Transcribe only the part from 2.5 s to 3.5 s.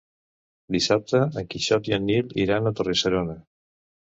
a Torre-serona.